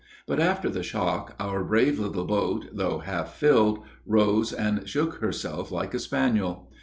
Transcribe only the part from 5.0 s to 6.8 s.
herself like a spaniel.